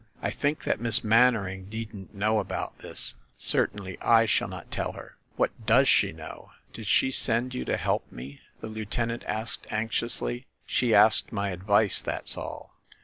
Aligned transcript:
I 0.19 0.31
think 0.31 0.63
that 0.63 0.81
Miss 0.81 1.03
Mannering 1.03 1.69
needn't 1.69 2.15
know 2.15 2.39
about 2.39 2.75
this, 2.79 3.13
certainly 3.37 3.99
I 4.01 4.25
shall 4.25 4.47
not 4.47 4.71
tell 4.71 4.93
her." 4.93 5.15
"What 5.35 5.51
does 5.67 5.87
she 5.87 6.11
know? 6.11 6.49
Did 6.73 6.87
she 6.87 7.11
send 7.11 7.53
you 7.53 7.65
to 7.65 7.77
help 7.77 8.11
me?" 8.11 8.41
the 8.61 8.67
lieutenant 8.67 9.23
asked 9.25 9.67
anxiously. 9.69 10.47
"She 10.65 10.95
asked 10.95 11.31
my 11.31 11.49
advice, 11.51 12.01
that's 12.01 12.35
all. 12.35 12.73